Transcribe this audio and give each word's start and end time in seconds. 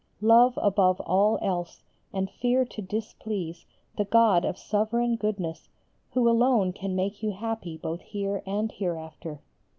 Love 0.23 0.57
above 0.63 0.99
all 1.01 1.37
else, 1.43 1.83
and 2.11 2.27
fear 2.31 2.65
to 2.65 2.81
displease, 2.81 3.67
the 3.97 4.03
God 4.05 4.43
of 4.43 4.57
sovereign 4.57 5.15
goodness 5.15 5.69
who 6.13 6.27
alone 6.27 6.73
can 6.73 6.95
make 6.95 7.21
you 7.21 7.29
happy 7.33 7.77
both 7.77 8.01
here 8.01 8.41
and 8.47 8.71
hereafter. 8.71 9.41